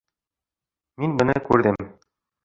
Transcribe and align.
Мин 1.03 1.13
быны 1.19 1.35
күрҙем. 1.51 1.79